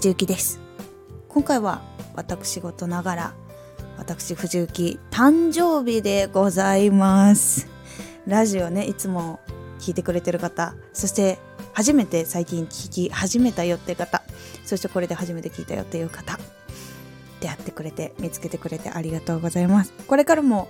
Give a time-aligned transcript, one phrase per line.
[0.00, 0.58] 藤幸です。
[1.28, 1.82] 今回は
[2.14, 3.34] 私事ながら
[3.98, 7.68] 私藤幸誕生日でございます。
[8.26, 9.40] ラジオねいつも
[9.78, 11.38] 聞いてくれてる方そして
[11.74, 14.22] 初めて最近聞き始めたよって方
[14.64, 16.38] そしてこれで初めて聞いたよっていう方
[17.40, 19.92] 出会ってくれて見つけてくれてありがとうございます。
[20.06, 20.68] これからも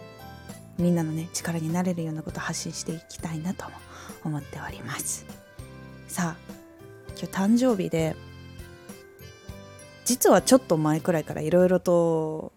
[0.76, 3.64] みんなのね力になれるようなこと発信していきたいなと
[4.24, 5.24] 思っております。
[6.08, 6.36] さあ
[7.10, 8.16] 今日誕生日で
[10.10, 12.52] 実はちょっと前くらいからいろいろと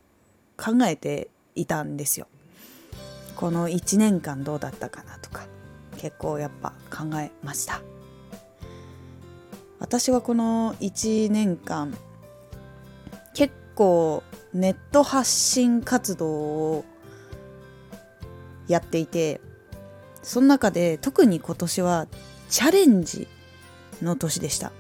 [0.57, 2.25] 考えていたんですよ。
[3.35, 5.45] この1年間どうだったかなとか
[5.99, 7.83] 結構やっぱ考えました。
[9.77, 11.95] 私はこの1年間
[13.35, 16.85] 結構ネット発信活動を
[18.67, 19.41] やっていて
[20.23, 22.07] その中で特に今年は
[22.49, 23.27] チャレンジ
[24.01, 24.71] の年でした。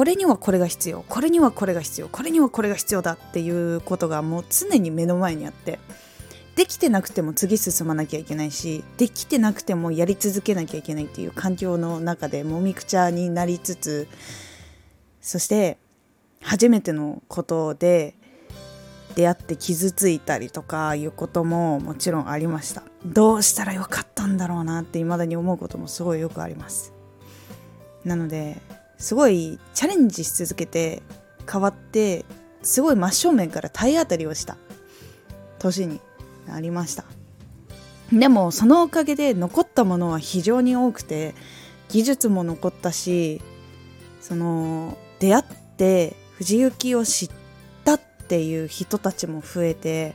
[0.00, 5.78] これにはこれが必要これにはこれが必要これにはこれが必要だっていうことがもう常に目の前にあって
[6.56, 14.08] できてなくても次進まなきゃいけないしできてなくてもやり続けなきゃいけないっていう環境の中でもみくちゃになりつつ
[15.20, 15.76] そして
[16.40, 18.14] 初めてのことで
[19.16, 22.84] 出会って傷ついたりとかいうことももちろんありました。
[23.04, 26.94] どうしたらよかったんだろうなって未だに思うこともすごいよくあります。
[28.02, 28.62] なので
[29.00, 31.02] すごいチャレンジし続けて
[31.50, 32.24] 変わって
[32.62, 34.56] すごい真正面から体当たりをした。
[35.58, 36.00] 年に
[36.46, 37.04] なりました。
[38.12, 41.34] でもそのおかげで残ったものは非常に多くて
[41.88, 43.40] 技術も残ったし
[44.20, 45.44] その出会っ
[45.76, 47.30] て藤雪を知っ
[47.84, 50.14] たっていう人たちも増えて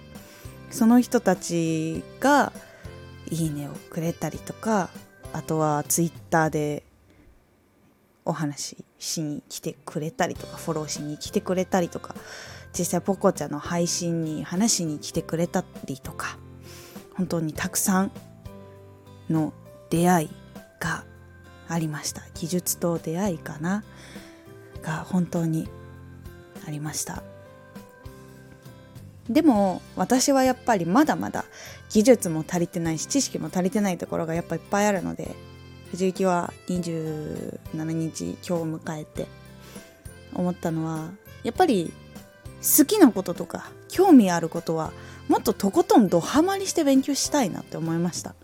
[0.71, 2.51] その人たちが
[3.31, 4.89] 「いいね」をくれたりとか
[5.31, 6.83] あとはツイッターで
[8.25, 12.15] お話ししに来てくれたりとかフォローしに来てくれたりとか
[12.77, 16.37] 実際ポコちゃんの配信に話しに来てくれたりとか
[17.15, 18.11] 本当にたくさん
[19.29, 19.53] の
[19.89, 20.29] 出会い
[20.79, 21.05] が
[21.67, 22.21] ありました。
[22.35, 23.83] 技術と出会いかな
[24.81, 25.67] が本当に
[26.67, 27.23] ありました。
[29.29, 31.45] でも私はやっぱりまだまだ
[31.89, 35.35] 技術も足りてないし知識も足りてないところがやっぱいっぱいあるので
[35.91, 39.27] 藤雪は27日今日を迎えて
[40.33, 41.09] 思ったのは
[41.43, 41.93] やっぱり
[42.61, 44.91] 好きなこととか興味あることは
[45.27, 48.35] もっととことんドハマりして勉強したいなって思いました。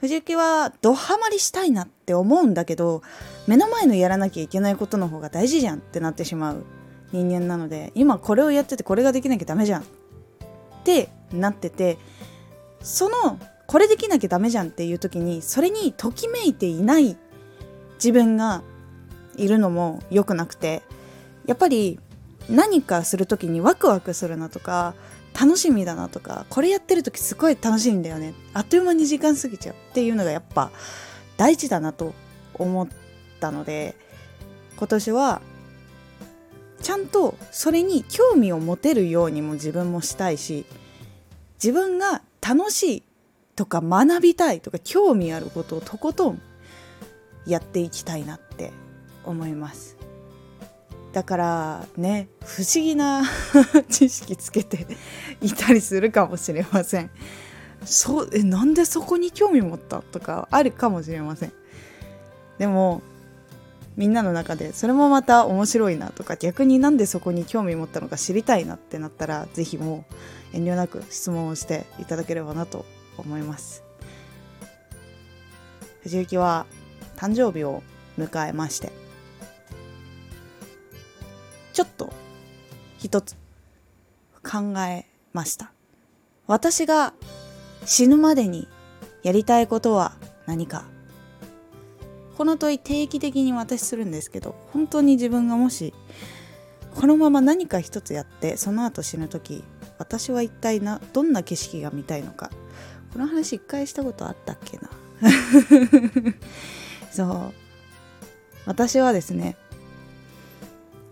[0.00, 3.02] 藤雪はドハマりしたいなって思うんだけど
[3.46, 6.64] 目の前のやらなきゃいけないことの方が大事じゃんってなってしまう
[7.12, 9.84] 人間なので今これをやっててこれができなきゃダメじゃんっ
[10.84, 11.98] てなってて
[12.80, 13.38] その
[13.70, 17.16] これできなきゃダメじゃんっていう時にそれにときめいていない
[17.94, 18.64] 自分が
[19.36, 20.82] いるのも良くなくて
[21.46, 22.00] やっぱり
[22.48, 24.94] 何かする時にワクワクするなとか
[25.40, 28.34] 楽しみだなとかこれやってる時すごい楽しいんだよね。
[28.54, 30.72] あっという間に時間過ぎちゃうっていうのがやっぱ
[31.36, 32.12] 大事だなと
[32.54, 32.88] 思っ
[33.38, 33.94] たので
[34.78, 35.42] 今年は
[36.82, 40.66] ちゃんとそれに興味を持てるようにも自分もしたいし
[41.62, 43.02] 自分が楽しい
[43.60, 46.40] とか学びたいとか興味あることをとことん
[47.44, 48.72] やっていきたいなって
[49.22, 49.98] 思います。
[51.12, 53.22] だからね不思議な
[53.90, 54.86] 知識つけて
[55.42, 57.10] いたりするかもしれません。
[57.84, 61.52] そうえなんでそこに興味持ったとかあるかもしれません。
[62.56, 63.02] でも
[63.94, 70.06] みんなの中でそれもまた面白いなとか逆になんでそこに興味持ったのか知りたいなってなったら是非も
[70.54, 72.86] う遠慮なく質問をしていただければなと
[73.20, 73.84] 思います。
[76.02, 76.66] 藤幸は
[77.16, 77.82] 誕生日を
[78.18, 78.90] 迎えまして
[81.72, 82.12] ちょっと
[82.98, 83.36] 一つ
[84.42, 85.72] 考えました。
[86.46, 87.14] 私が
[87.86, 88.66] 死ぬまでに
[89.22, 90.12] やりたいことは
[90.46, 90.84] 何か？
[92.36, 95.92] この問い定期的に私するんですけど本当に自分がもし
[96.94, 99.62] このまま何か一つやってその後死ぬ時
[99.98, 102.50] 私は一体などんな景色が見たいのか
[103.12, 104.90] この話一回したことあったっけな？
[107.10, 107.60] そう。
[108.66, 109.56] 私はですね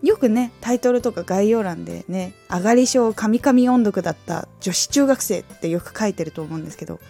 [0.03, 7.01] よくねタイトルとか概要欄でね上がり症神々音読だった女子中学生ってよく書いてると思うんですけど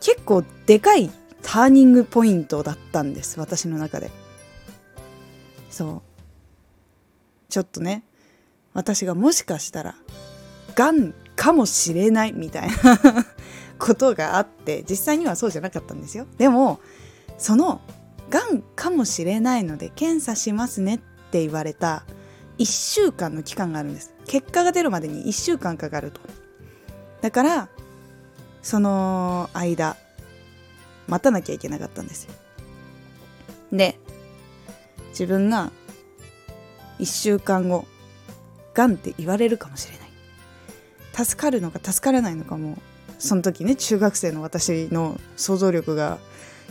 [0.00, 1.10] 結構でかい
[1.42, 4.10] ターニングポイントだったんです私の中で。
[5.70, 6.02] そう。
[7.48, 8.02] ちょっとね
[8.74, 9.94] 私がもしかしたら
[10.74, 12.74] がんかもしれないみたいな。
[13.78, 16.26] ことがあって実際にはそうじゃなかったんですよ。
[16.38, 16.80] でも
[17.38, 17.80] その
[18.30, 20.98] がんかもしれないので検査しますねっ
[21.30, 22.04] て言われた
[22.58, 24.14] 1週間の期間があるんです。
[24.26, 26.20] 結果が出るまでに1週間かかると。
[27.20, 27.68] だから
[28.62, 29.96] その間
[31.06, 32.32] 待たなきゃいけなかったんですよ。
[33.72, 33.98] で
[35.10, 35.70] 自分が
[36.98, 37.86] 1週間後
[38.74, 40.06] がんって言われるかもしれない。
[41.24, 42.76] 助かるのか助からないのかも
[43.18, 46.18] その時ね中学生の私の想像力が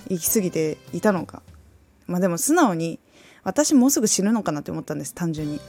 [0.10, 1.42] 行き過ぎていたのか
[2.08, 3.00] まあでも素直に
[3.44, 5.60] 私もうすぐ死ぬのかなって思ったんです単純に。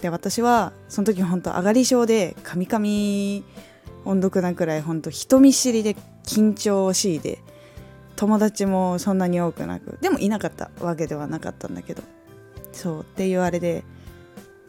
[0.00, 3.42] で私はその時本当上がり症でカミカミ
[4.04, 7.38] 音読なくらい本当人見知りで緊張しいで
[8.16, 12.02] 友達もそんなに多くなくでもいなかったわけではなかったんだけど
[12.72, 13.82] そうっていうあれで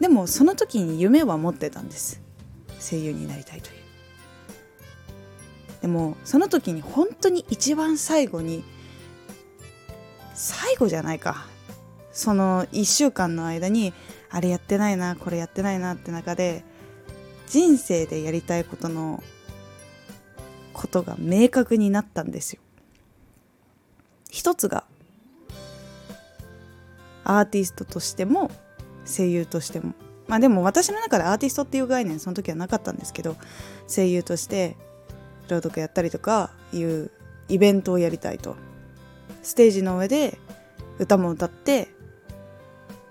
[0.00, 2.22] でもその時に夢は持ってたんです。
[2.78, 3.85] 声優になりたいという。
[5.86, 8.64] でもその時に本当に一番最後に
[10.34, 11.46] 最後じゃないか。
[12.10, 13.92] その1週間の間に
[14.28, 16.64] あれやってないなこれやってないなって中で
[17.46, 19.22] 人生でやりたいことの
[20.72, 22.60] ことが明確になったんですよ。
[24.28, 24.82] 一つが
[27.22, 28.50] アーティストとしても
[29.04, 29.94] 声優としても。
[30.26, 33.36] まあでも私の中でアーティストっていう概念その時はなかったんですけど
[33.86, 34.74] 声優として
[35.48, 37.10] 朗読やったりとかいう
[37.48, 38.56] イベントをやりたいと。
[39.42, 40.38] ステージの上で
[40.98, 41.88] 歌も歌って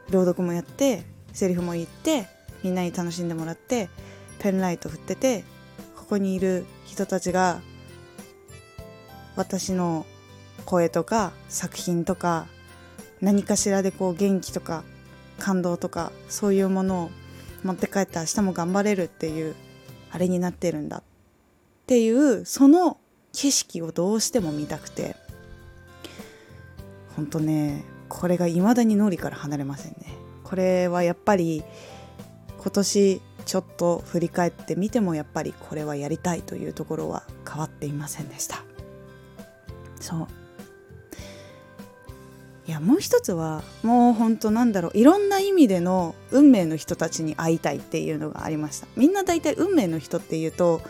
[0.09, 2.27] 朗読もやってセリフも言って
[2.63, 3.89] みんなに楽しんでもらって
[4.39, 5.43] ペンライト振ってて
[5.95, 7.61] ここにいる人たちが
[9.35, 10.05] 私の
[10.65, 12.47] 声とか作品とか
[13.21, 14.83] 何かしらでこう元気とか
[15.39, 17.11] 感動とかそういうものを
[17.63, 19.55] 持って帰って明日も頑張れるっていう
[20.11, 21.03] あれになってるんだ。
[21.85, 22.97] っていうその
[23.31, 25.15] 景色をどうしても見たくて。
[27.15, 30.17] ほんとねこれが未だに脳裏から離れませんね。
[30.43, 31.63] これはやっぱり
[32.59, 38.63] 今年ちょっと振り返ってみてもやっぱりこれはやりたいというところは変わっていませんでした。
[40.01, 40.27] そう。
[42.67, 44.97] いやもう一つはもうほんとなんだろう。
[44.97, 48.87] いろんな意味での運命の人たちに会いたいっていうのがありました。
[48.97, 50.81] みんな大体運命の人っていうと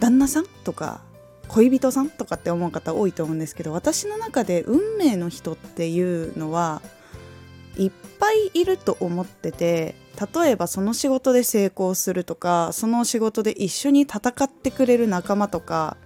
[0.00, 1.00] 旦那さんとか
[1.48, 6.80] 恋人さんとかって思う方多いと思うんですけど私の中で運命の人っていうのは
[7.76, 9.94] いっぱいいると思ってて
[10.34, 15.96] 例えばその仕事で成功するとかその仕事で一緒に戦ってくれる仲間とか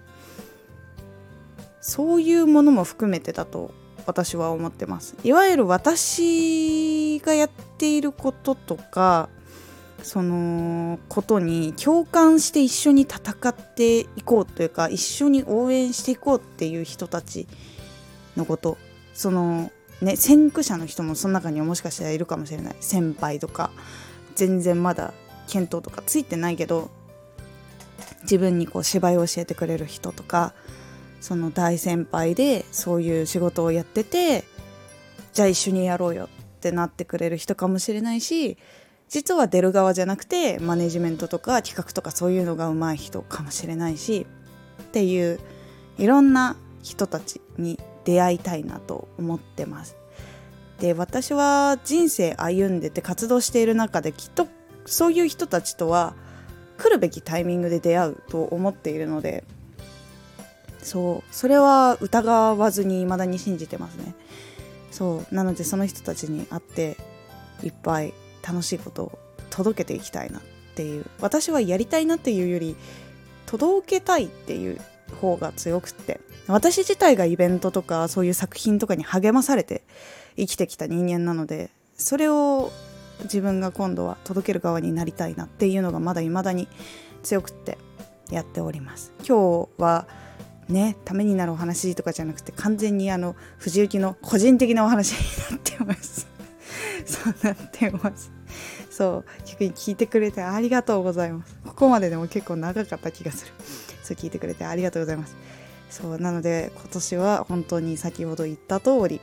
[1.81, 3.73] そういうものも含めてだと
[4.07, 5.17] 私は思ってます。
[5.25, 9.29] いわゆる私がやっていることとか
[10.05, 17.49] そのことに共感して一緒に戦っていこうというか一緒に応援していこうっていう人たち
[18.37, 18.79] のこと。
[19.15, 22.77] そのね先駆者の人もその中にはもしかしたらいるかもしれない。
[22.81, 23.71] 先輩とか。
[24.37, 25.15] 全然まだ
[25.47, 26.91] 検討とかついてないけど。
[28.23, 30.55] 自分にこう芝居を教えてくれる人とか。
[31.25, 34.45] その大先輩でそういう仕事をやってて
[35.33, 36.29] じゃあ一緒にやろうよっ
[36.61, 38.59] てなってくれる人かもしれないし
[39.09, 44.27] 実は出る側じゃなくてマネジメントとか企画とかそういうのが上手い人かもしれないし
[44.83, 45.41] っていう
[45.99, 49.97] いろんな人たちに出会いたいなと思ってます。
[50.81, 54.49] で私は人生歩んでて活動している中できっと
[54.87, 56.15] そういう人たちとは
[56.77, 59.45] 来るべきタイミングで出会うと思っているので
[60.83, 64.15] そうそれは疑わずに未だに信じてますね
[64.91, 66.97] そうなのでその人たちに会って
[67.63, 68.13] いっぱい
[68.47, 69.19] 楽しいことを
[69.51, 70.43] 届けていきたいなっ
[70.75, 71.07] ていう。
[71.21, 72.77] 私はやりたいなっていうより
[73.47, 74.81] 届けたいっていう
[75.21, 76.21] 方が強くって。
[76.47, 79.83] 私自体がイベントとかそういう作品とかに励まされて
[80.37, 82.71] 生きてきた人間なのでそれを
[83.23, 86.69] 自分が今度は届ける側になりたいなっていうのがまだ未だに
[87.23, 87.79] 強くって
[88.31, 89.13] やっております。
[89.27, 90.07] 今日は
[90.69, 95.19] ねためになるお話とかじゃなくて完全にあの藤幸の個人的なお話に
[95.51, 96.34] なってます。
[97.05, 98.33] そうなってます。
[98.91, 101.57] そう逆に聞いてくれてありがとうございます。
[101.67, 103.53] ここまででも結構長かった気がする。
[104.03, 105.37] そう聞いてくれてありがとうございます。
[105.91, 109.21] そうなので今年は本当に先ほど言った通り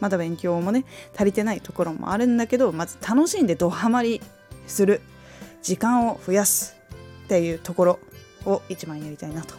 [0.00, 4.20] まだ勉強もね足りてないところもあるんだけどまず楽しんでドハマり
[4.66, 5.00] する
[5.62, 6.76] 時間を増やす
[7.24, 7.98] っていうところ
[8.44, 9.54] を一番やりたいなと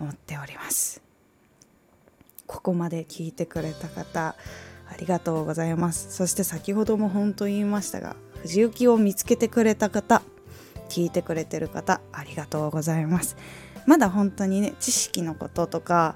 [0.00, 1.02] 思っております。
[2.46, 4.34] ここまで聞いてくれた方
[4.92, 6.12] ありがとうございます。
[6.12, 10.22] そして先ほども本当言いましたが藤雪を見つけてくれた方
[10.88, 13.36] 聞いてくれてる方ありがとうございます。
[13.86, 16.14] まだ本当にね知識のこととか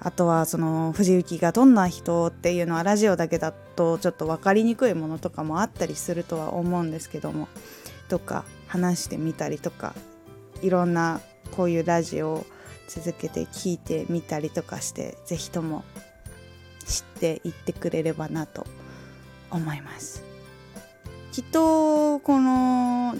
[0.00, 7.48] あとはその藤幸がどんな人っていうのはラジオだけだとちょっと分かりにくいものとかもあったりするとは思うんですけども
[8.08, 9.94] とか話してみたりとか
[10.62, 11.20] いろんな
[11.54, 12.46] こういうラジオを
[12.88, 15.84] 続けて聞いてみたりとかして是非とも
[16.90, 18.66] 知っていってくれればなと
[19.50, 20.22] 思います。
[21.32, 23.14] きっとこの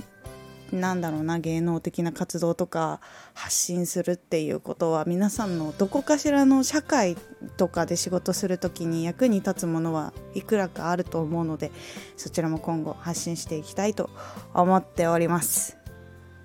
[0.73, 3.01] なんだろうな芸能的な活動とか
[3.35, 7.17] 発信するっていうことは皆さんのどこかしらの社会
[7.57, 11.73] とかで仕事する時に役に立つものはいくらかあると思うので
[12.17, 14.11] そちらも今後発信していきたいと
[14.55, 15.77] 思っております。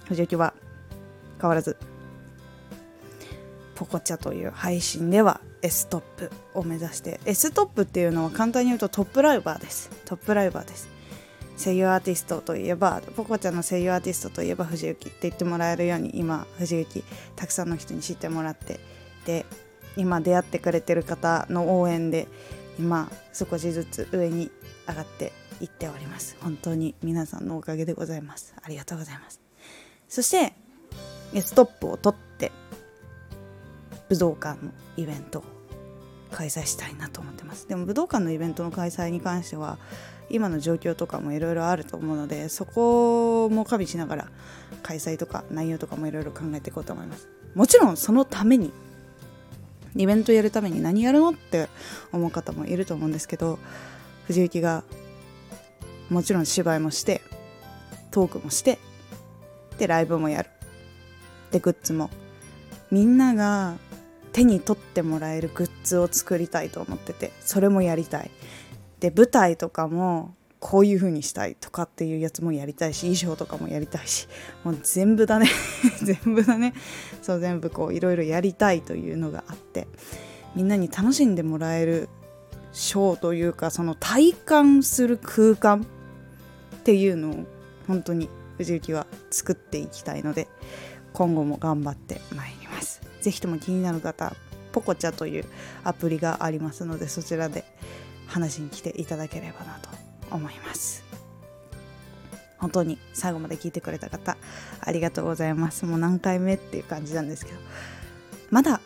[0.05, 0.53] 藤雪は
[1.39, 1.77] 変わらず
[3.75, 9.89] ポコチャという配信では S トップを目指して S トップっていうのは簡単に言うとトップライバーです。
[10.05, 10.87] トップライバーです。
[11.57, 17.03] 声優アーティストといえばポコちゃんの声優アーティストといえば藤幸って言ってもらえるように今藤幸
[17.35, 18.79] たくさんの人に知ってもらって
[19.25, 19.45] で
[19.97, 22.27] 今出会ってくれてる方の応援で
[22.77, 24.51] 今少しずつ上に
[24.87, 25.31] 上がって
[25.61, 26.37] いっております。
[26.41, 28.53] 本当に皆さんのおかげでございます。
[28.61, 29.41] ありがとうございます。
[30.07, 30.53] そして
[31.41, 32.51] ストップを取って
[34.15, 35.43] 武道館のイベント
[36.31, 37.67] 開催したいなと思ってます。
[37.67, 39.77] でも武道館のイベントの開催に関しては
[40.29, 44.27] 今の状況とかもいろいろあると思うのでそこも加味しながら
[44.83, 47.27] 開催とか内容とかもいろいろ考えていこうと思います。
[47.53, 48.71] もちろんそのために
[49.97, 51.67] イベントやるために何やるのって
[52.13, 53.59] 思う方もいると思うんですけど
[54.27, 54.83] 藤雪が
[56.09, 57.21] もちろん芝居もして
[58.11, 58.79] トークもして
[59.77, 60.49] でライブもやる。
[61.51, 62.09] でグッズも。
[62.91, 63.75] みんなが
[64.35, 68.29] 手に取ってもらえるグッズを作りたいと思っててそれもやりたい。
[68.99, 74.27] で舞台とかもこういう風にしたいとかっていうやつもやりたいし衣装とかもやりたいし
[74.65, 75.47] もう全部だね。
[76.03, 76.73] 全部だね。
[77.21, 79.87] そう全部こういろいろやりたいというのがあって
[80.53, 82.09] みんなに楽しんでもらえる
[82.73, 85.87] ショーというかその体感する空間
[86.75, 87.35] っていうのを
[87.87, 88.27] 本当に
[88.57, 90.49] 藤雪は作っていきたいので
[91.13, 93.14] 今後も頑張ってまいります。
[93.25, 94.35] 是非とも気になる方
[94.71, 95.45] ポコチャという
[95.83, 97.63] アプリがありますのでそちらで
[98.27, 99.89] 話に来ていただければなと
[100.29, 101.03] 思います。
[102.59, 104.37] 本当に最後まで聞いてくれた方
[104.81, 105.85] ありがとうございます。
[105.85, 107.57] もう何回目っていう感じなんですけど
[108.51, 108.79] まだ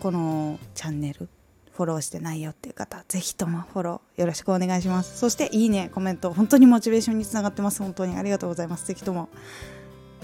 [0.00, 1.28] このチャンネル
[1.72, 5.18] フォローしてないよっていう方ぜひともフォローよろしくお願いします。
[5.18, 7.80] そしていいねコメント本当にモチベーションにつながってます。
[7.80, 8.86] 本当にありがとうございます。
[8.86, 9.28] ぜひとも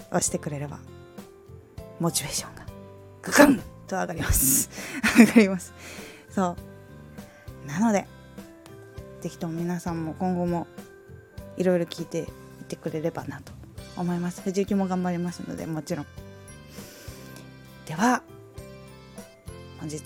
[0.09, 0.80] 押してくれれば
[2.00, 2.59] モチベーションが
[3.22, 4.70] ググンと上がります。
[5.18, 5.72] 上がります。
[6.30, 6.56] そ
[7.64, 7.66] う。
[7.66, 8.06] なので
[9.20, 10.66] 是非とも皆さんも今後も
[11.56, 12.26] いろいろ聞いていっ
[12.66, 13.52] てくれればなと
[13.96, 14.42] 思います。
[14.42, 16.06] 藤雪も頑張りますのでもちろん。
[17.86, 18.22] では
[19.80, 19.98] 本日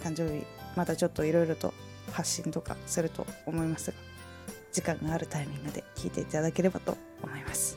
[0.00, 1.74] 誕生日またちょっといろいろと
[2.12, 3.96] 発信とかすると思いますが
[4.72, 7.76] 時間があるタイミングで聞いていただければと思います